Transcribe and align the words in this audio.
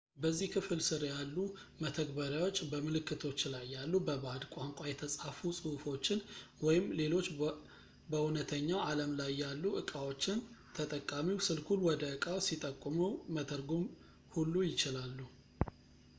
በዚህ 0.21 0.47
ክፍል 0.53 0.79
ስር 0.85 1.01
ያሉ 1.09 1.35
መተግበሪያዎች 1.81 2.57
በምልክቶች 2.69 3.41
ላይ 3.53 3.65
ያሉ 3.73 3.93
በባዕድ 4.07 4.43
ቋንቋ 4.53 4.79
የተፃፉ 4.87 5.41
ጽሁፎችን 5.57 6.23
ወይም 6.67 6.85
ሌሎች 7.01 7.27
በእውነተኛው 8.13 8.79
አለም 8.89 9.11
ላይ 9.19 9.29
ያሉ 9.43 9.63
ዕቃዎችን 9.81 10.41
ተጠቃሚው 10.79 11.39
ስልኩን 11.49 11.85
ወደ 11.89 12.03
እቃው 12.15 12.39
ሲጠቁመው 12.47 13.13
መተርጎም 13.37 13.85
ሁሉ 14.37 14.55
ይችላሉ 14.71 15.19